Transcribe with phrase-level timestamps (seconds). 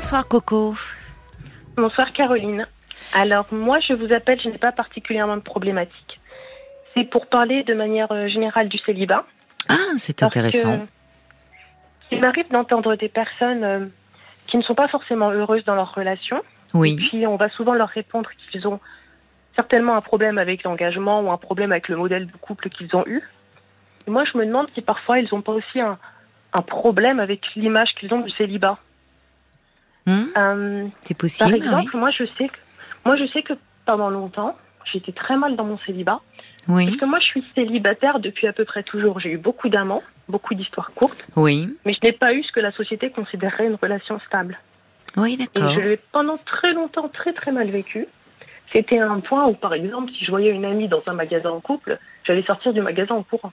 [0.00, 0.74] Bonsoir Coco.
[1.76, 2.68] Bonsoir Caroline.
[3.14, 6.20] Alors moi je vous appelle, je n'ai pas particulièrement de problématique.
[6.94, 9.26] C'est pour parler de manière euh, générale du célibat.
[9.68, 10.86] Ah, c'est intéressant.
[12.12, 13.86] il m'arrive d'entendre des personnes euh,
[14.46, 16.42] qui ne sont pas forcément heureuses dans leur relation.
[16.74, 16.92] Oui.
[16.92, 18.78] Et puis on va souvent leur répondre qu'ils ont
[19.56, 23.04] certainement un problème avec l'engagement ou un problème avec le modèle de couple qu'ils ont
[23.08, 23.20] eu.
[24.06, 25.98] Et moi je me demande si parfois ils n'ont pas aussi un,
[26.52, 28.78] un problème avec l'image qu'ils ont du célibat.
[30.08, 30.24] Hmm?
[30.38, 31.50] Euh, c'est possible.
[31.50, 32.56] Par exemple, moi je sais que
[33.04, 33.52] moi je sais que
[33.84, 34.56] pendant longtemps,
[34.90, 36.20] j'étais très mal dans mon célibat
[36.66, 36.86] oui.
[36.86, 39.20] parce que moi je suis célibataire depuis à peu près toujours.
[39.20, 41.68] J'ai eu beaucoup d'amants, beaucoup d'histoires courtes, Oui.
[41.84, 44.58] mais je n'ai pas eu ce que la société considérerait une relation stable.
[45.18, 45.74] Oui, Et d'accord.
[45.74, 48.06] je l'ai pendant très longtemps très très mal vécu.
[48.72, 51.60] C'était un point où par exemple, si je voyais une amie dans un magasin en
[51.60, 53.52] couple, j'allais sortir du magasin en courant.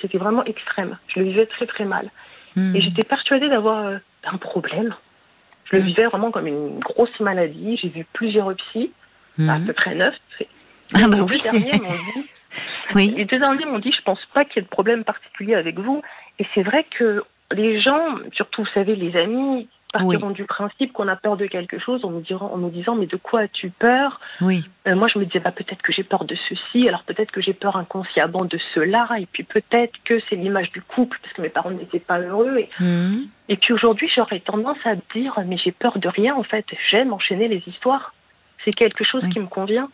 [0.00, 0.98] C'était vraiment extrême.
[1.08, 2.10] Je le vivais très très mal.
[2.54, 2.76] Hmm.
[2.76, 4.94] Et j'étais persuadée d'avoir euh, un problème.
[5.70, 7.78] Je le vivais vraiment comme une grosse maladie.
[7.82, 8.92] J'ai vu plusieurs psys,
[9.38, 10.14] à peu près neuf.
[10.94, 11.58] Ah bah oui, c'est...
[11.58, 12.30] derniers m'ont dit,
[12.94, 13.14] Oui.
[13.16, 15.78] les deux derniers m'ont dit, je pense pas qu'il y ait de problème particulier avec
[15.78, 16.02] vous.
[16.38, 18.00] Et c'est vrai que les gens,
[18.32, 22.10] surtout, vous savez, les amis, partiront du principe qu'on a peur de quelque chose en
[22.10, 24.20] nous, dirant, en nous disant, mais de quoi as-tu peur?
[24.40, 24.64] Oui.
[24.86, 27.40] Euh, Moi, je me disais, bah, peut-être que j'ai peur de ceci, alors peut-être que
[27.40, 31.42] j'ai peur inconsciemment de cela, et puis peut-être que c'est l'image du couple, parce que
[31.42, 32.58] mes parents n'étaient pas heureux.
[32.58, 33.22] Et Hmm.
[33.48, 36.66] et puis aujourd'hui, j'aurais tendance à dire, mais j'ai peur de rien en fait.
[36.90, 38.12] J'aime enchaîner les histoires.
[38.64, 39.30] C'est quelque chose Oui.
[39.30, 39.88] qui me convient.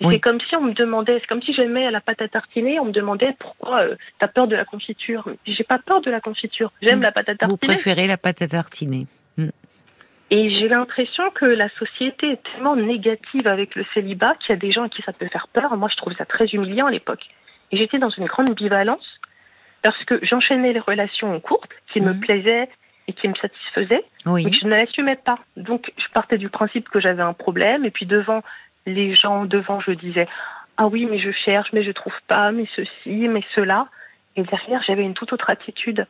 [0.00, 0.14] Oui.
[0.14, 2.84] C'est comme si on me demandait, c'est comme si j'aimais la pâte à tartiner, on
[2.84, 5.28] me demandait pourquoi euh, t'as peur de la confiture.
[5.44, 6.70] J'ai pas peur de la confiture.
[6.80, 7.02] J'aime Mm.
[7.02, 7.74] la pâte à Vous tartiner.
[7.74, 9.06] préférez la pâte à tartiner
[10.30, 14.56] Et j'ai l'impression que la société est tellement négative avec le célibat qu'il y a
[14.56, 15.74] des gens à qui ça peut faire peur.
[15.76, 17.24] Moi, je trouvais ça très humiliant à l'époque.
[17.72, 19.20] Et j'étais dans une grande ambivalence
[19.82, 22.20] parce que j'enchaînais les relations courtes qui me Mhm.
[22.20, 22.68] plaisaient
[23.06, 24.04] et qui me satisfaisaient.
[24.26, 24.44] Oui.
[24.44, 25.38] mais que je ne l'assumais pas.
[25.56, 28.42] Donc, je partais du principe que j'avais un problème, et puis devant
[28.84, 30.28] les gens, devant, je disais
[30.76, 33.88] Ah oui, mais je cherche, mais je trouve pas, mais ceci, mais cela.
[34.36, 36.06] Et derrière, j'avais une toute autre attitude.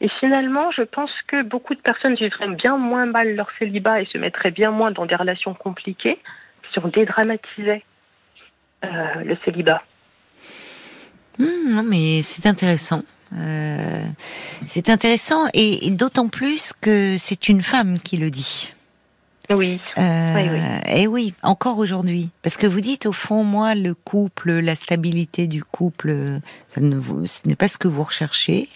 [0.00, 4.06] Et finalement, je pense que beaucoup de personnes vivraient bien moins mal leur célibat et
[4.06, 6.18] se mettraient bien moins dans des relations compliquées
[6.72, 7.82] si on dédramatisait
[8.84, 8.88] euh,
[9.24, 9.82] le célibat.
[11.38, 13.02] Hmm, non, mais c'est intéressant.
[13.32, 14.04] Euh,
[14.64, 18.75] c'est intéressant et, et d'autant plus que c'est une femme qui le dit.
[19.50, 20.60] Oui, Euh, Oui, oui.
[20.94, 22.30] Et oui, encore aujourd'hui.
[22.42, 26.96] Parce que vous dites, au fond, moi, le couple, la stabilité du couple, ça ne
[26.96, 28.68] vous, ce n'est pas ce que vous recherchez.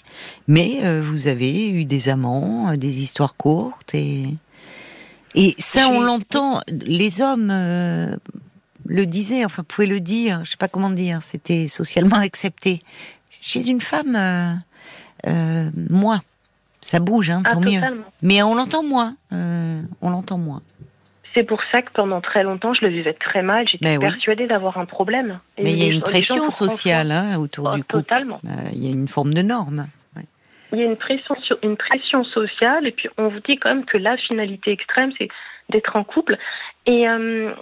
[0.48, 3.94] Mais euh, vous avez eu des amants, euh, des histoires courtes.
[3.94, 4.34] Et,
[5.34, 6.60] et ça, on l'entend.
[6.68, 8.14] Les hommes euh,
[8.86, 10.44] le disaient, enfin, pouvaient le dire.
[10.44, 11.20] Je sais pas comment dire.
[11.22, 12.82] C'était socialement accepté.
[13.30, 14.62] Chez une femme,
[15.88, 16.22] moins.
[16.82, 17.80] Ça bouge, hein, ah, tant mieux.
[18.22, 19.16] Mais on l'entend moins.
[20.02, 20.62] On l'entend moins.
[21.34, 23.66] C'est pour ça que pendant très longtemps, je le vivais très mal.
[23.68, 24.10] J'étais Ben oui.
[24.10, 25.38] persuadée d'avoir un problème.
[25.58, 28.02] Et Mais il y a une pression sociale hein, autour Oh, du couple.
[28.02, 28.40] totalement.
[28.44, 29.86] Euh, Il y a une forme de norme.
[30.16, 30.24] Ouais.
[30.72, 33.84] Il y a une pression, une pression sociale, et puis on vous dit quand même
[33.84, 35.28] que la finalité extrême, c'est
[35.68, 36.36] d'être en couple.
[36.86, 37.52] Et euh,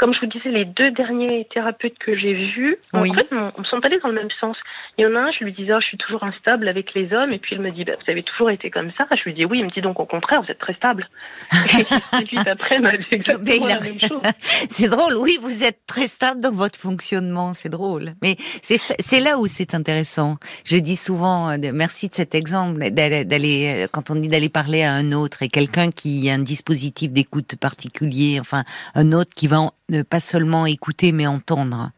[0.00, 3.10] comme je vous disais, les deux derniers thérapeutes que j'ai vus, Oui.
[3.10, 4.56] en fait, on, on sont allés dans le même sens.
[4.96, 7.12] Il y en a un, je lui disais, oh, je suis toujours instable avec les
[7.12, 9.06] hommes, et puis il me dit, bah, vous avez toujours été comme ça.
[9.14, 11.06] Je lui dis, oui, il me dit donc au contraire, vous êtes très stable.
[11.52, 14.22] et puis après, dit Mais exactement la même chose.
[14.70, 18.14] C'est drôle, oui, vous êtes très stable dans votre fonctionnement, c'est drôle.
[18.22, 20.38] Mais c'est c'est là où c'est intéressant.
[20.64, 24.48] Je dis souvent, euh, merci de cet exemple, d'aller, d'aller, euh, quand on dit d'aller
[24.48, 29.30] parler à un autre et quelqu'un qui a un dispositif d'écoute particulier, enfin un autre
[29.34, 31.90] qui va en- ne pas seulement écouter mais entendre.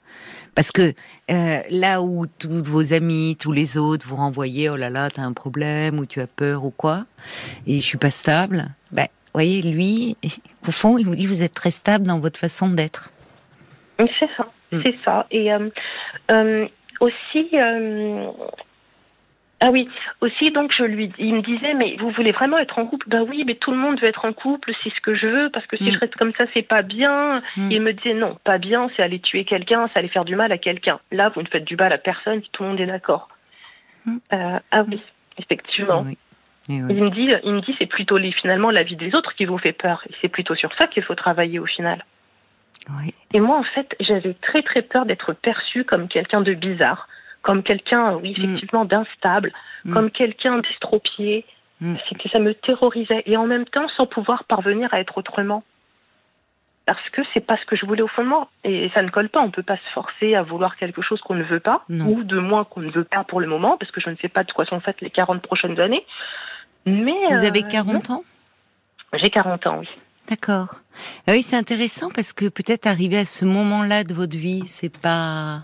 [0.54, 0.92] Parce que
[1.30, 5.22] euh, là où tous vos amis, tous les autres vous renvoyaient, oh là là, t'as
[5.22, 7.06] un problème ou tu as peur ou quoi,
[7.66, 10.16] et je suis pas stable, ben, voyez, lui,
[10.68, 13.10] au fond, il vous dit, vous êtes très stable dans votre façon d'être.
[13.98, 14.80] C'est ça, Mm.
[14.82, 15.26] c'est ça.
[15.30, 15.68] Et euh,
[16.30, 16.66] euh,
[17.00, 17.48] aussi,
[19.64, 19.88] ah oui,
[20.20, 23.08] aussi donc je lui, il me disait mais vous voulez vraiment être en couple?
[23.08, 25.50] Ben oui, mais tout le monde veut être en couple, c'est ce que je veux
[25.50, 25.92] parce que si Mm.
[25.92, 27.40] je reste comme ça c'est pas bien.
[27.56, 27.70] Mm.
[27.70, 30.50] Il me disait non, pas bien, c'est aller tuer quelqu'un, c'est aller faire du mal
[30.50, 30.98] à quelqu'un.
[31.12, 33.28] Là vous ne faites du mal à personne si tout le monde est d'accord.
[34.04, 34.16] Mm.
[34.32, 35.00] Euh, ah oui,
[35.38, 36.02] effectivement.
[36.04, 36.18] Oui.
[36.68, 36.88] Et oui.
[36.90, 39.44] Il me dit, il me dit c'est plutôt les, finalement la vie des autres qui
[39.44, 42.04] vous fait peur et c'est plutôt sur ça qu'il faut travailler au final.
[42.98, 43.14] Oui.
[43.32, 47.08] Et moi, en fait, j'avais très très peur d'être perçue comme quelqu'un de bizarre,
[47.42, 48.42] comme quelqu'un, oui, Mm.
[48.44, 49.52] effectivement, d'instable,
[49.84, 49.92] Mm.
[49.94, 51.44] comme quelqu'un d'estropié.
[51.80, 51.96] Mm.
[52.32, 53.22] Ça me terrorisait.
[53.26, 55.64] Et en même temps, sans pouvoir parvenir à être autrement.
[56.86, 58.48] Parce que c'est pas ce que je voulais au fond de moi.
[58.64, 59.40] Et ça ne colle pas.
[59.40, 62.06] On peut pas se forcer à vouloir quelque chose qu'on ne veut pas, Non.
[62.06, 64.28] ou de moins qu'on ne veut pas pour le moment, parce que je ne sais
[64.28, 66.04] pas de quoi sont faites les 40 prochaines années.
[66.86, 67.14] Mais.
[67.30, 68.24] Vous euh, avez 40 ans?
[69.14, 69.88] J'ai 40 ans, oui.
[70.28, 70.74] D'accord.
[71.26, 74.96] Ah oui, c'est intéressant parce que peut-être arriver à ce moment-là de votre vie, c'est
[75.00, 75.58] pas, euh,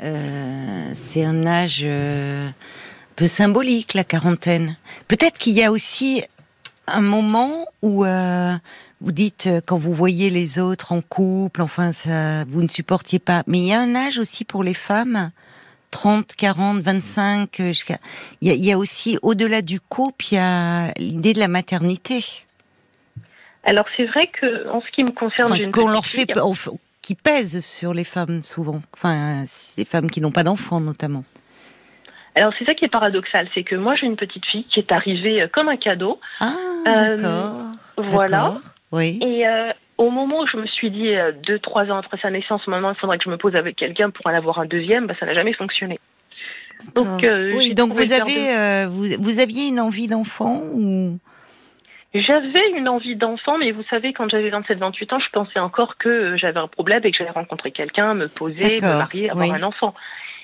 [0.00, 2.48] c'est un âge euh,
[3.16, 4.76] peu symbolique, la quarantaine.
[5.08, 6.24] Peut-être qu'il y a aussi
[6.86, 8.54] un moment où euh,
[9.00, 13.18] vous dites euh, quand vous voyez les autres en couple, enfin ça, vous ne supportiez
[13.18, 13.42] pas.
[13.46, 15.30] Mais il y a un âge aussi pour les femmes.
[15.90, 17.98] 30, 40, 25, jusqu'à.
[18.40, 21.40] Il y a, il y a aussi, au-delà du couple, il y a l'idée de
[21.40, 22.24] la maternité.
[23.64, 26.26] Alors c'est vrai que en ce qui me concerne, une qu'on leur fait,
[27.02, 28.82] qui pèse sur les femmes souvent.
[28.94, 31.24] Enfin, ces femmes qui n'ont pas d'enfants notamment.
[32.36, 34.92] Alors c'est ça qui est paradoxal, c'est que moi j'ai une petite fille qui est
[34.92, 36.20] arrivée euh, comme un cadeau.
[36.40, 36.54] Ah,
[36.86, 37.52] Euh, d'accord.
[37.96, 38.54] Voilà.
[38.92, 39.18] Oui.
[39.20, 42.30] Et euh, au moment où je me suis dit, euh, deux, trois ans après sa
[42.30, 45.06] naissance, maintenant il faudrait que je me pose avec quelqu'un pour en avoir un deuxième,
[45.06, 45.98] bah, ça n'a jamais fonctionné.
[46.94, 51.18] Donc, euh, oui, donc avez, vous, vous aviez une envie d'enfant ou
[52.14, 56.08] J'avais une envie d'enfant, mais vous savez, quand j'avais 27-28 ans, je pensais encore que
[56.08, 59.54] euh, j'avais un problème et que j'allais rencontrer quelqu'un, me poser, me marier, avoir oui.
[59.54, 59.94] un enfant.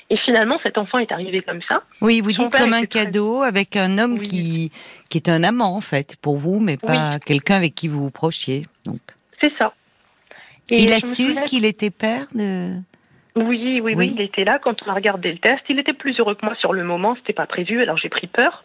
[0.08, 1.82] Et finalement, cet enfant est arrivé comme ça.
[2.00, 4.22] Oui, vous Son dites comme un très- cadeau avec un homme Oui.
[4.22, 4.72] qui
[5.08, 8.10] qui est un amant en fait pour vous, mais pas quelqu'un avec qui vous vous
[8.12, 8.62] prochiez.
[9.40, 9.74] C'est ça.
[10.70, 12.74] Et il a su souviens- qu'il était père de.
[13.34, 14.12] Oui, oui, oui, Oui.
[14.14, 15.62] il était là quand on a regardé le test.
[15.68, 18.28] Il était plus heureux que moi sur le moment, c'était pas prévu, alors j'ai pris
[18.28, 18.64] peur.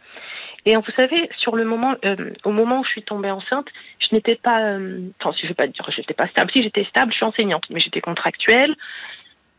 [0.66, 3.68] Et vous savez, sur le moment, euh, au moment où je suis tombée enceinte,
[4.00, 6.52] je n'étais pas, euh, enfin, si je vais pas dire, j'étais pas stable.
[6.52, 8.75] Si j'étais stable, je suis enseignante, mais j'étais contractuelle.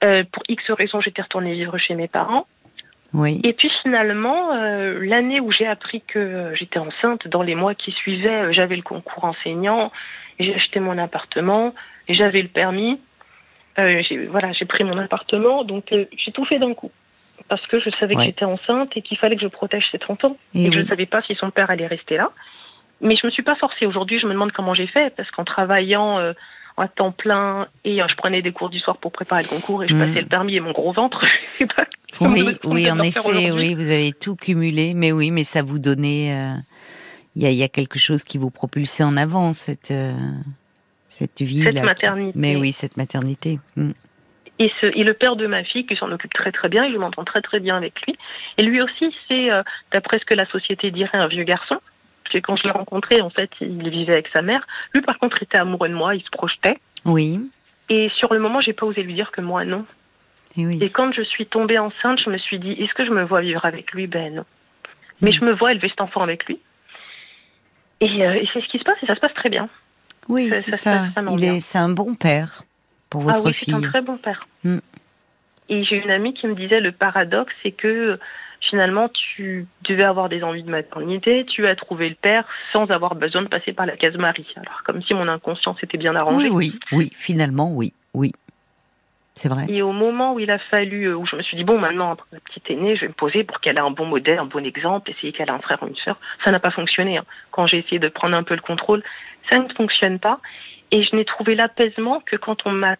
[0.04, 2.46] Euh, pour X raisons, j'étais retournée vivre chez mes parents.
[3.14, 3.40] Oui.
[3.44, 7.74] Et puis finalement, euh, l'année où j'ai appris que euh, j'étais enceinte, dans les mois
[7.74, 9.92] qui suivaient, euh, j'avais le concours enseignant,
[10.40, 11.74] j'ai acheté mon appartement,
[12.08, 13.00] j'avais le permis.
[13.78, 16.90] Euh, j'ai, voilà, j'ai pris mon appartement, donc euh, j'ai tout fait d'un coup.
[17.48, 18.22] Parce que je savais Ouais.
[18.22, 20.36] que j'étais enceinte et qu'il fallait que je protège cet enfant.
[20.54, 22.30] Et Et, je ne savais pas si son père allait rester là.
[23.00, 23.84] Mais je me suis pas forcée.
[23.86, 26.32] Aujourd'hui, je me demande comment j'ai fait, parce qu'en travaillant euh,
[26.76, 29.82] à temps plein et euh, je prenais des cours du soir pour préparer le concours
[29.84, 29.98] et je Mm.
[29.98, 31.20] passais le permis et mon gros ventre,
[31.58, 31.84] je sais pas.
[32.18, 32.34] comment
[32.64, 33.20] Oui, en effet,
[33.52, 36.54] oui, vous avez tout cumulé, mais oui, mais ça vous donnait, euh,
[37.36, 40.12] il y, a, il y a quelque chose qui vous propulsait en avant cette euh,
[41.08, 41.82] cette vie Cette là.
[41.82, 42.38] maternité.
[42.38, 43.58] Mais oui, cette maternité.
[43.76, 43.90] Mm.
[44.62, 46.92] Et, ce, et le père de ma fille, qui s'en occupe très très bien, et
[46.92, 48.16] je m'entends très très bien avec lui.
[48.58, 51.80] Et lui aussi, c'est, euh, d'après ce que la société dirait, un vieux garçon.
[52.22, 54.64] Parce que quand je l'ai rencontré, en fait, il vivait avec sa mère.
[54.94, 56.78] Lui, par contre, était amoureux de moi, il se projetait.
[57.04, 57.40] Oui,
[57.88, 59.84] Et sur le moment, j'ai pas osé lui dire que moi, non.
[60.56, 60.78] et oui.
[60.80, 63.40] Et quand je suis tombée enceinte, je me suis dit, est-ce que je me vois
[63.40, 64.06] vivre avec lui?
[64.06, 64.44] Ben non.
[65.22, 66.60] Mais je me vois élever cet enfant avec lui.
[68.00, 69.68] Et, euh, et c'est ce qui se passe, et ça se passe très bien.
[70.28, 71.22] Oui, c'est ça ça.
[71.32, 72.62] Il est, c'est un bon père
[73.10, 73.74] pour votre ah oui, fille.
[73.74, 74.46] c'est un très bon père.
[74.64, 74.78] Mm.
[75.68, 78.18] Et j'ai une amie qui me disait le paradoxe, c'est que
[78.60, 83.14] finalement tu devais avoir des envies de maternité, tu as trouvé le père sans avoir
[83.14, 84.46] besoin de passer par la case Marie.
[84.56, 86.48] Alors comme si mon inconscient s'était bien arrangé.
[86.50, 87.10] Oui, oui, oui.
[87.14, 88.32] Finalement, oui, oui.
[89.34, 89.64] C'est vrai.
[89.68, 92.12] Et au moment où il a fallu, euh, où je me suis dit bon maintenant
[92.12, 94.44] après la petite aînée, je vais me poser pour qu'elle ait un bon modèle, un
[94.44, 97.16] bon exemple, essayer qu'elle ait un frère ou une sœur, ça n'a pas fonctionné.
[97.16, 97.24] hein.
[97.50, 99.02] Quand j'ai essayé de prendre un peu le contrôle,
[99.48, 100.38] ça ne fonctionne pas.
[100.90, 102.96] Et je n'ai trouvé l'apaisement que quand on m'a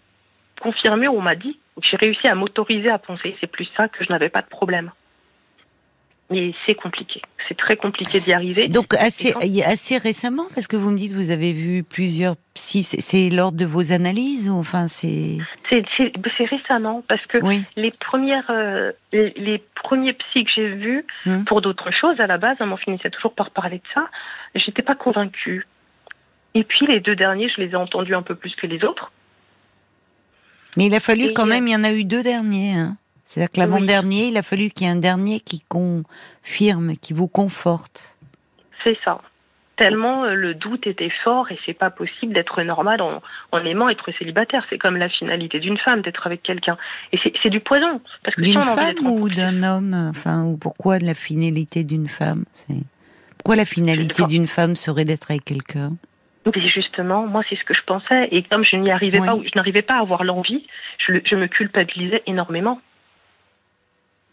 [0.63, 3.37] confirmé on m'a dit, que j'ai réussi à m'autoriser à penser.
[3.41, 4.91] C'est plus ça que je n'avais pas de problème.
[6.31, 7.21] Mais c'est compliqué.
[7.47, 8.69] C'est très compliqué d'y arriver.
[8.69, 13.29] Donc assez, récemment, parce que vous me dites que vous avez vu plusieurs psy, c'est-
[13.29, 15.37] lors de vos analyses ou enfin c'est
[15.69, 15.85] C'est
[16.47, 17.65] récemment parce que oui.
[17.77, 21.45] les premières, euh, les, les premiers psys que j'ai vus Hmm.
[21.45, 24.09] pour d'autres choses à la base, on finissait toujours par parler de ça.
[24.55, 25.67] J'étais pas convaincue.
[26.55, 29.13] Et puis les deux derniers, je les ai entendus un peu plus que les autres.
[30.77, 32.75] Mais il a fallu Et, quand même, il y en a eu deux derniers.
[32.75, 32.97] Hein.
[33.25, 37.29] C'est-à-dire que l'avant-dernier, il a fallu qu'il y ait un dernier qui confirme, qui vous
[37.29, 38.17] conforte.
[38.85, 39.21] C'est ça.
[39.77, 43.89] Tellement euh, le doute était fort et c'est pas possible d'être normal en, en aimant
[43.89, 44.65] être célibataire.
[44.69, 46.77] C'est comme la finalité d'une femme d'être avec quelqu'un.
[47.13, 48.01] Et c'est du poison.
[48.35, 52.83] Si D'une femme ou d'un homme Enfin, ou pourquoi de la finalité d'une femme C'est
[53.39, 55.93] pourquoi la finalité d'une femme serait d'être avec quelqu'un?
[56.45, 58.29] Mais justement, moi, c'est ce que je pensais.
[58.33, 59.27] Et comme je n'y arrivais Oui.
[59.27, 60.67] pas, je n'arrivais pas à avoir l'envie,
[60.99, 62.81] je, le- je me culpabilisais énormément.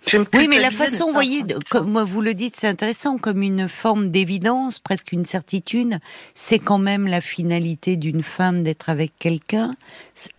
[0.07, 3.43] Je me Oui, mais la façon, vous voyez, comme vous le dites, c'est intéressant, comme
[3.43, 5.95] une forme d'évidence, presque une certitude,
[6.33, 9.71] c'est quand même la finalité d'une femme d'être avec quelqu'un.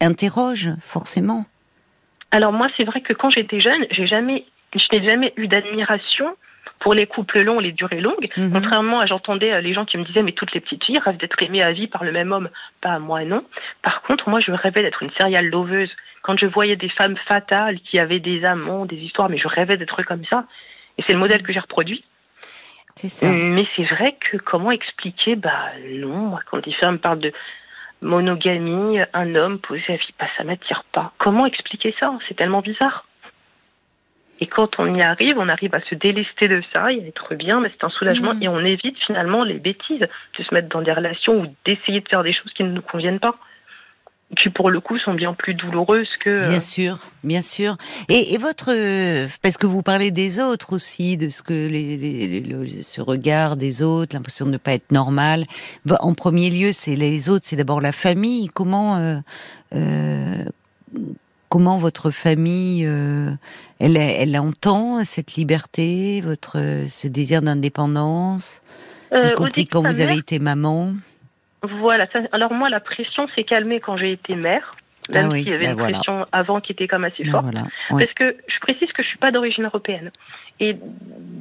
[0.01, 1.45] Interroge, forcément.
[2.33, 6.35] Alors moi, c'est vrai que quand j'étais jeune, j'ai jamais, je n'ai jamais eu d'admiration
[6.81, 8.29] pour les couples longs, les durées longues.
[8.37, 8.53] Mhm.
[8.53, 11.19] Contrairement à, j'entendais euh, les gens qui me disaient, mais toutes les petites filles rêvent
[11.19, 12.49] d'être aimées à vie par le même homme.
[12.81, 13.45] Pas moi, non.
[13.83, 15.91] Par contre, moi, je rêvais d'être une serial loveuse.
[16.23, 19.77] Quand je voyais des femmes fatales qui avaient des amants, des histoires, mais je rêvais
[19.77, 20.45] d'être comme ça.
[20.99, 22.03] Et c'est le modèle que j'ai reproduit.
[22.97, 23.31] C'est ça.
[23.31, 25.37] Mais c'est vrai que comment expliquer?
[25.37, 27.33] Bah non, moi, quand les femmes parlent de
[28.03, 31.13] monogamie, un homme posé à vie, bah, ça m'attire pas.
[31.19, 32.13] Comment expliquer ça?
[32.27, 33.05] C'est tellement bizarre.
[34.41, 37.35] Et quand on y arrive, on arrive à se délester de ça et à être
[37.35, 38.43] bien, mais c'est un soulagement Mhm.
[38.43, 40.01] et on évite finalement les bêtises
[40.39, 42.81] de se mettre dans des relations ou d'essayer de faire des choses qui ne nous
[42.83, 43.37] conviennent pas,
[44.39, 46.49] qui pour le coup sont bien plus douloureuses que.
[46.49, 47.77] Bien sûr, bien sûr.
[48.09, 51.97] Et, et votre, euh, parce que vous parlez des autres aussi, de ce que les,
[51.99, 55.45] les- les- le- ce regard des autres, l'impression de ne pas être normal.
[56.01, 58.49] En premier lieu, c'est les autres, c'est d'abord la famille.
[58.49, 59.17] Comment, euh,
[59.75, 60.45] euh,
[61.51, 63.31] comment votre famille, euh,
[63.81, 66.57] elle, elle entend cette liberté, votre
[66.89, 68.63] ce désir d'indépendance,
[69.13, 70.95] Euh, y compris quand vous avez mère- été maman?
[71.63, 72.07] Voilà.
[72.13, 74.77] ça- alors moi, la pression s'est calmée quand j'ai été mère,
[75.13, 75.99] même Ah oui, s'il y avait ben une voilà.
[75.99, 77.45] pression avant qui était quand même assez Ben forte.
[77.45, 77.67] voilà.
[77.91, 78.03] Oui.
[78.05, 80.11] Parce que je précise que je suis pas d'origine européenne.
[80.61, 80.77] Et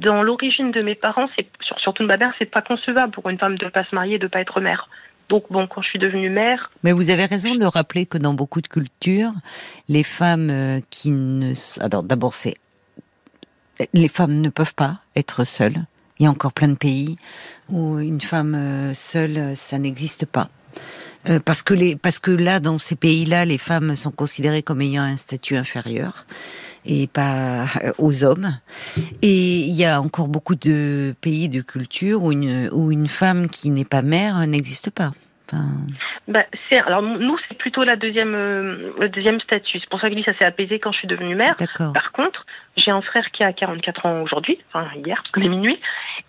[0.00, 3.28] dans l'origine de mes parents, c'est sur- surtout de ma mère, c'est pas concevable pour
[3.30, 4.88] une femme de pas se marier, de pas être mère.
[5.30, 8.34] Donc bon, quand je suis devenue mère, Mais vous avez raison de rappeler que dans
[8.34, 9.32] beaucoup de cultures,
[9.88, 11.54] les femmes euh, qui ne...
[11.80, 12.56] Alors d'abord, c'est...
[13.94, 15.84] Les femmes ne peuvent pas être seules.
[16.18, 17.16] Il y a encore plein de pays
[17.70, 20.48] où une femme euh, seule, euh, ça n'existe pas.
[21.44, 25.02] Parce que les, parce que là, dans ces pays-là, les femmes sont considérées comme ayant
[25.02, 26.24] un statut inférieur
[26.84, 28.58] et pas euh, aux hommes.
[29.22, 33.48] Et il y a encore beaucoup de pays, de cultures où une, où une femme
[33.48, 35.12] qui n'est pas mère n'existe pas.
[36.28, 39.80] Bah, c'est alors nous c'est plutôt la deuxième euh, le deuxième statut.
[39.80, 41.56] C'est pour ça que ça s'est apaisé quand je suis devenue mère.
[41.92, 42.46] Par contre,
[42.76, 45.80] j'ai un frère qui a 44 ans aujourd'hui, enfin hier parce qu'on est minuit,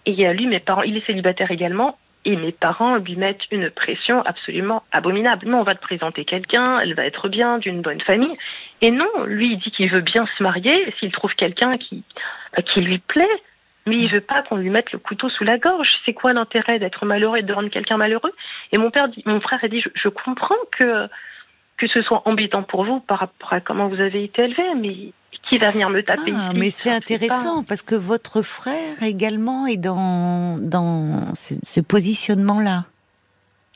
[0.05, 1.97] et euh, lui mes parents, il est célibataire également.
[2.23, 5.47] Et mes parents lui mettent une pression absolument abominable.
[5.47, 8.37] Non, on va te présenter quelqu'un, elle va être bien, d'une bonne famille.
[8.81, 12.03] Et non, lui, il dit qu'il veut bien se marier s'il trouve quelqu'un qui,
[12.55, 13.41] bah, qui lui plaît.
[13.87, 15.89] Mais il veut pas qu'on lui mette le couteau sous la gorge.
[16.05, 18.31] C'est quoi l'intérêt d'être malheureux et de rendre quelqu'un malheureux?
[18.71, 21.07] Et mon père, dit, mon frère a dit, je, je comprends que
[21.81, 25.13] que ce soit embêtant pour vous par rapport à comment vous avez été élevé, mais
[25.47, 29.65] qui va venir me taper Ah, ici mais c'est intéressant parce que votre frère également
[29.65, 32.85] est dans dans ce, positionnement-là.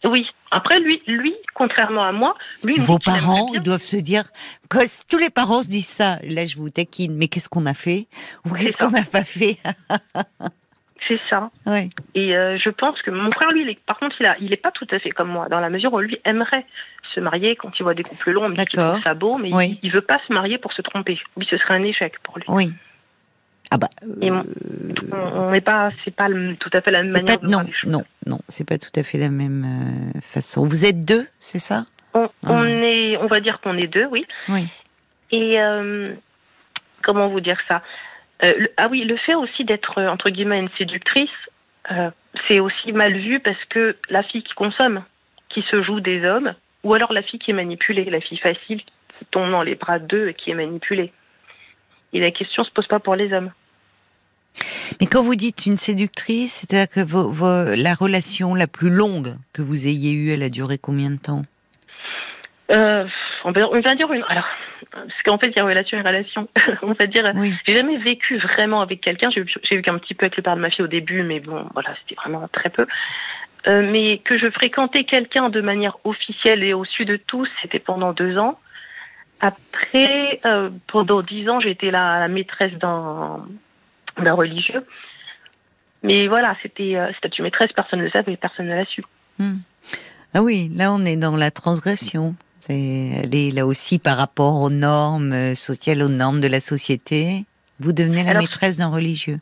[0.04, 0.28] Oui.
[0.52, 4.24] Après, lui, lui, contrairement à moi, lui, Vos parents, ils doivent se dire
[4.70, 4.78] que
[5.10, 6.20] tous les parents se disent ça.
[6.24, 8.08] Là, je vous taquine, mais qu'est-ce qu'on a fait?
[8.46, 9.58] Ou qu'est-ce qu'on n'a pas fait?
[11.08, 11.50] C'est ça.
[11.66, 11.90] Ouais.
[12.16, 14.52] Et euh, je pense que mon frère, lui, il est- par contre, il a, il
[14.54, 16.66] est pas tout à fait comme moi, dans la mesure où lui aimerait
[17.14, 19.80] se marier quand il voit des couples longs, mais qu'il trouve ça beau, mais Oui.
[19.84, 21.20] il, il veut pas se marier pour se tromper.
[21.38, 22.46] Lui, ce serait un échec pour lui.
[22.48, 22.74] Oui.
[23.72, 23.90] Ah bah.
[24.04, 24.44] Euh,
[25.12, 27.52] On on n'est pas, c'est pas le- tout à fait la même manière pas de
[27.52, 30.68] voir non les non non c'est pas tout à fait la même euh, façon.
[30.68, 31.86] Vous êtes deux, c'est ça?
[32.14, 32.68] On, on Ah.
[32.70, 34.26] est, on va dire qu'on est deux, oui.
[34.50, 34.68] Oui.
[35.32, 36.06] Et euh,
[37.02, 37.82] comment vous dire ça?
[38.44, 41.30] Euh, le- Ah oui, le fait aussi d'être euh, entre guillemets une séductrice,
[41.92, 42.10] euh,
[42.48, 45.04] c'est aussi mal vu parce que la fille qui consomme,
[45.50, 48.82] qui se joue des hommes, ou alors la fille qui est manipulée, la fille facile
[48.82, 51.14] qui tombe dans les bras d'eux et qui est manipulée.
[52.14, 53.52] Et la question se pose pas pour les hommes.
[55.00, 59.36] Mais quand vous dites une séductrice, c'est-à-dire que vos- vos- la relation la plus longue
[59.54, 61.44] que vous ayez eue, elle a duré combien de temps?
[62.72, 63.06] Euh,
[63.44, 64.24] on, va, on va dire une.
[64.28, 64.46] Alors,
[64.92, 66.48] parce qu'en fait, il y a relation et relation.
[66.82, 67.24] on va dire.
[67.36, 67.54] Oui.
[67.66, 69.30] J'ai jamais vécu vraiment avec quelqu'un.
[69.32, 71.66] J'ai vécu un petit peu avec le père de ma fille au début, mais bon,
[71.74, 72.86] voilà, c'était vraiment très peu.
[73.68, 78.14] Euh, mais que je fréquentais quelqu'un de manière officielle et au-dessus de tout, c'était pendant
[78.14, 78.60] deux ans.
[79.42, 83.42] Après, euh, pendant dix ans, j'étais la, la maîtresse d'un
[84.18, 84.86] religieux.
[86.04, 89.04] Mais voilà, c'était euh, statut maîtresse, personne ne le savait, personne ne l'a su.
[89.40, 89.58] Hmm.
[90.34, 92.36] Ah oui, là on est dans la transgression.
[92.70, 97.46] Elle est là aussi par rapport aux normes euh, sociales, aux normes de la société.
[97.80, 99.40] Vous devenez la Alors- maîtresse d'un religieux.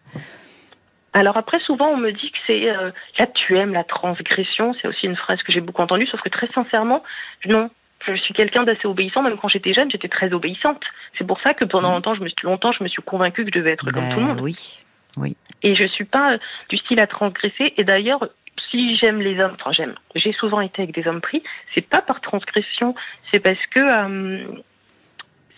[1.13, 2.89] Alors après, souvent, on me dit que c'est euh,
[3.19, 4.73] là tu aimes la transgression.
[4.81, 7.03] C'est aussi une phrase que j'ai beaucoup entendue, sauf que très sincèrement,
[7.45, 7.69] non.
[8.05, 9.21] Je suis quelqu'un d'assez obéissant.
[9.21, 10.81] Même quand j'étais jeune, j'étais très obéissante.
[11.17, 13.51] C'est pour ça que pendant longtemps, je me suis longtemps, je me suis convaincue que
[13.53, 14.41] je devais être comme Bah tout le monde.
[14.41, 15.37] Oui.
[15.61, 16.37] Et je suis pas euh,
[16.69, 17.73] du style à transgresser.
[17.77, 18.27] Et d'ailleurs,
[18.73, 21.43] si j'aime les hommes, enfin j'aime, j'ai souvent été avec des hommes pris.
[21.75, 22.95] C'est pas par transgression,
[23.31, 23.79] c'est parce que.
[23.79, 24.43] euh,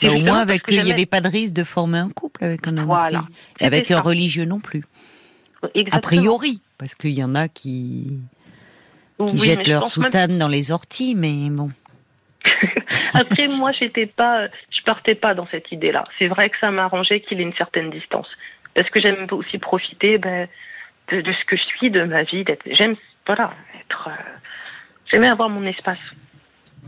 [0.01, 2.43] Mais au moins avec lui, il n'y avait pas de risque de former un couple
[2.43, 3.19] avec un homme Voilà.
[3.21, 3.33] pris.
[3.61, 4.83] Et avec un religieux non plus.
[5.73, 5.97] Exactement.
[5.97, 8.19] A priori, parce qu'il y en a qui,
[9.17, 11.71] qui Oui, jettent je leur même soutane dans les orties, mais bon.
[13.13, 16.03] Après, moi, j'étais pas, je partais pas dans cette idée-là.
[16.19, 18.27] C'est vrai que ça m'arrangeait qu'il ait une certaine distance,
[18.75, 20.47] parce que j'aime aussi profiter ben,
[21.11, 22.43] de, de ce que je suis, de ma vie.
[22.43, 22.95] d'être- J'aime,
[23.27, 24.07] voilà, être.
[24.09, 24.11] euh,
[25.11, 25.99] J'aimais avoir mon espace.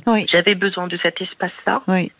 [0.08, 1.82] Oui, J'avais besoin de cet espace-là.
[1.88, 2.12] oui.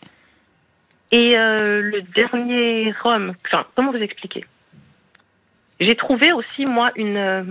[1.10, 4.44] Et euh, le dernier homme, enfin, comment vous expliquer?
[5.80, 7.42] J'ai trouvé aussi moi une euh,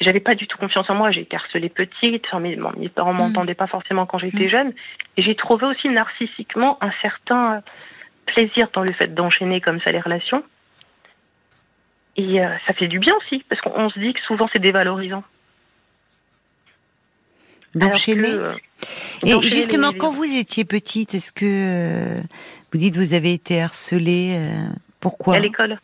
[0.00, 3.12] j'avais pas du tout confiance en moi j'ai été harcelée petite enfin, mes, mes parents
[3.12, 3.18] Mm.
[3.18, 4.72] m'entendaient pas forcément quand j'étais jeune
[5.16, 7.60] et j'ai trouvé aussi narcissiquement un certain euh,
[8.26, 10.42] plaisir dans le fait d'enchaîner comme ça les relations
[12.16, 14.58] et euh, ça fait du bien aussi parce qu'on on se dit que souvent c'est
[14.58, 15.24] dévalorisant.
[17.74, 18.28] D'enchaîner.
[18.34, 18.54] euh,
[19.24, 22.20] Et justement, les- quand vous étiez petite, est-ce que euh,
[22.72, 24.38] vous dites vous avez été harcelée
[25.00, 25.34] Pourquoi?
[25.34, 25.78] À l'école.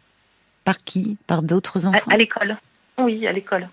[0.65, 1.17] Par qui?
[1.27, 2.11] Par d'autres à, enfants?
[2.11, 2.57] à l'école.
[2.99, 3.69] Oui à l'école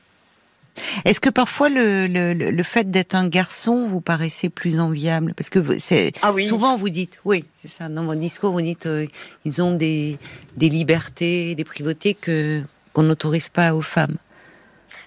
[1.05, 5.33] Est-ce que parfois le, le, fait d'être un garçon vous paraissait plus enviable?
[5.35, 7.89] Parce que c'est ah oui souvent vous dites, oui, c'est ça.
[7.89, 9.05] Dans votre discours, vous dites euh,
[9.45, 10.17] ils ont des,
[10.55, 12.61] des libertés, des privautés que
[12.93, 14.17] qu'on n'autorise pas aux femmes.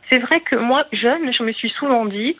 [0.08, 2.36] C'est vrai que moi, jeune, je me suis souvent dit,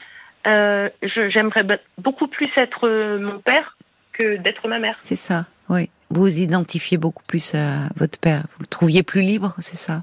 [0.46, 3.76] euh, je- j'aimerais be- beaucoup plus être euh, mon père
[4.12, 4.96] que d'être ma mère.
[5.00, 5.88] C'est ça, oui.
[6.10, 8.42] Vous vous identifiez beaucoup plus à votre père.
[8.56, 10.02] Vous le trouviez plus libre, c'est ça?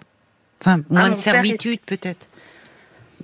[0.62, 2.28] Enfin, moins Ah, mon de servitude peut-être?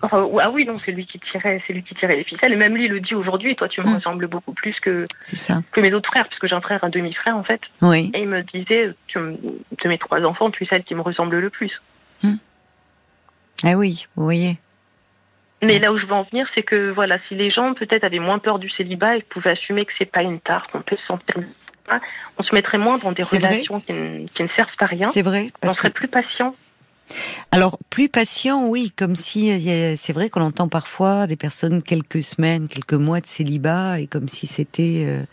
[0.02, 2.52] Enfin, ah oui, non, c'est lui qui tirait, c'est lui qui tirait les ficelles.
[2.52, 3.52] Et même lui le dit aujourd'hui.
[3.52, 3.96] Et toi, tu me Mm.
[3.96, 5.62] ressembles beaucoup plus que ça.
[5.72, 7.62] que mes autres frères, puisque j'ai un frère, un demi-frère en fait.
[7.82, 8.12] Oui.
[8.14, 11.38] Et il me disait, tu de mes trois enfants, tu es celle qui me ressemble
[11.40, 11.80] le plus.
[13.66, 14.58] Ah oui, vous voyez.
[15.66, 18.20] Mais là où je veux en venir, c'est que voilà, si les gens peut-être avaient
[18.20, 21.06] moins peur du célibat et pouvaient assumer que c'est pas une tare, qu'on peut se
[21.06, 21.36] sentir,
[22.38, 25.10] on se mettrait moins dans des relations qui ne, qui ne servent à rien.
[25.12, 25.46] C'est vrai.
[25.56, 26.54] On Parce que serait plus patient.
[27.52, 32.24] Alors, plus patient, oui, comme si euh, c'est vrai qu'on entend parfois des personnes quelques
[32.24, 35.24] semaines, quelques mois de célibat, et comme si c'était, euh,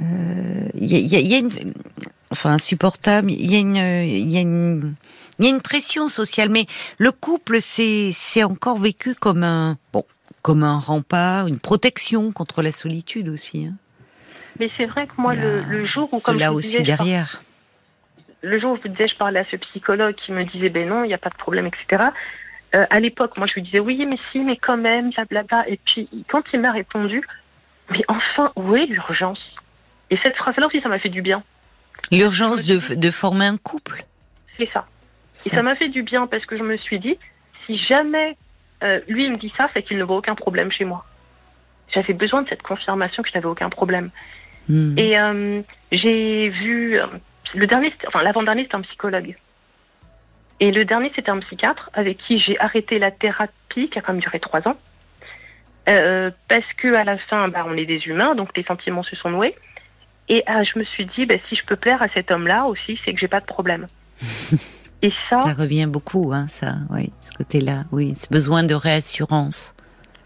[0.00, 1.50] euh, il y, a, il y a- il y a une,
[2.30, 3.30] enfin insupportable.
[3.32, 4.94] Il y a une, il y a une,
[5.38, 6.66] il y a une pression sociale, mais
[6.98, 8.12] le couple, c'est,
[8.44, 10.04] encore vécu comme un, bon,
[10.42, 13.66] comme un rempart, une protection contre la solitude aussi.
[13.66, 13.74] Hein.
[14.58, 17.42] Mais c'est vrai que moi, le, le jour où, comme je aussi disais, je derrière.
[18.42, 20.88] Le jour où je vous disais, je parlais à ce psychologue qui me disait, ben
[20.88, 22.04] non, il n'y a pas de problème, etc.
[22.74, 25.68] Euh, à l'époque, moi, je lui disais, oui, mais si, mais quand même, blablabla.
[25.68, 27.22] Et puis, quand il m'a répondu,
[27.90, 29.40] mais enfin, où est l'urgence?
[30.10, 31.42] Et cette phrase-là aussi, ça m'a fait du bien.
[32.12, 34.04] L'urgence de, de former un couple?
[34.56, 34.86] C'est ça.
[35.34, 37.16] Et Ça- m'a fait du bien parce que je me suis dit,
[37.66, 38.36] si jamais
[38.82, 41.04] euh, lui il me dit ça, c'est qu'il ne voit aucun problème chez moi.
[41.94, 44.10] J'avais besoin de cette confirmation que je n'avais aucun problème.
[44.68, 44.98] Hmm.
[44.98, 46.98] Et euh, j'ai vu
[47.54, 49.36] le dernier, enfin l'avant-dernier, c'était un psychologue.
[50.60, 54.12] Et le dernier, c'était un psychiatre avec qui j'ai arrêté la thérapie, qui a quand
[54.12, 54.76] même duré trois ans,
[55.88, 59.16] Euh, parce que à la fin, bah, on est des humains, donc les sentiments se
[59.16, 59.56] sont noués.
[60.28, 63.00] Et ah, je me suis dit, bah, si je peux plaire à cet homme-là aussi,
[63.02, 63.86] c'est que j'ai pas de problème.
[65.02, 69.74] Et ça, Ça revient beaucoup, hein, ça, oui, ce côté-là, oui, ce besoin de réassurance.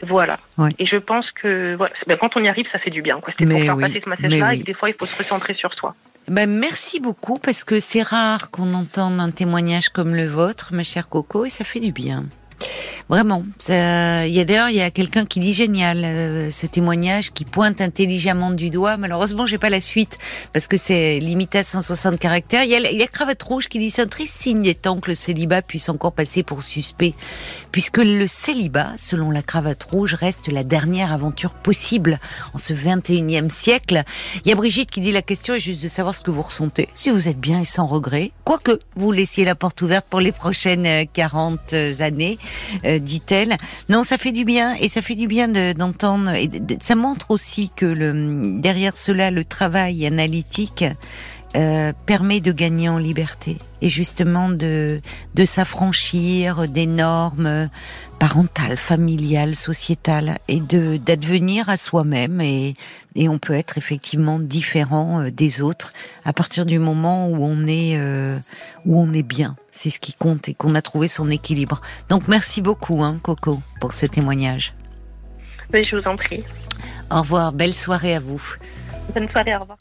[0.03, 0.39] Voilà.
[0.59, 0.71] Ouais.
[0.81, 3.21] Et je pense que voilà, ben, quand on y arrive, ça fait du bien.
[3.27, 4.57] C'était pour faire oui, passer ce message-là oui.
[4.57, 5.95] et que des fois, il faut se recentrer sur soi.
[6.29, 10.83] Ben, merci beaucoup parce que c'est rare qu'on entende un témoignage comme le vôtre, ma
[10.83, 12.25] chère Coco, et ça fait du bien.
[13.11, 13.43] Vraiment.
[13.69, 17.45] Il y a d'ailleurs, il y a quelqu'un qui dit génial euh, ce témoignage, qui
[17.45, 18.97] pointe intelligemment du doigt.
[18.97, 20.19] Malheureusement, j'ai pas la suite
[20.55, 22.65] parce que c'est limité à 160 caractères.
[22.65, 25.15] Il y a, Cravate Rouge qui dit c'est un triste signe des temps que le
[25.15, 27.13] célibat puisse encore passer pour suspect,
[27.73, 32.19] puisque le célibat, selon la Cravate Rouge, reste la dernière aventure possible
[32.55, 34.03] en ce 21e siècle.
[34.45, 36.43] Il y a Brigitte qui dit la question est juste de savoir ce que vous
[36.43, 40.21] ressentez, si vous êtes bien et sans regret, quoique vous laissiez la porte ouverte pour
[40.21, 42.39] les prochaines euh, 40 années,
[42.85, 43.57] euh, dit-elle.
[43.89, 46.33] Non, ça fait du bien et ça fait du bien de- d'entendre.
[46.47, 50.85] de- ça montre aussi que derrière cela, le travail analytique
[51.57, 55.01] euh, permet de gagner en liberté et justement de,
[55.35, 57.69] de s'affranchir des normes
[58.19, 62.75] parentales, familiales, sociétales et de d'advenir à soi-même et,
[63.15, 65.93] et on peut être effectivement différent euh, des autres
[66.25, 68.37] à partir du moment où on est euh,
[68.85, 69.55] où on est bien.
[69.71, 71.81] C'est ce qui compte et qu'on a trouvé son équilibre.
[72.09, 74.75] Donc merci beaucoup, hein, Coco, pour ce témoignage.
[75.73, 76.43] Mais je vous en prie.
[77.11, 78.43] Au revoir, belle soirée à vous.
[79.15, 79.79] Bonne soirée, au revoir.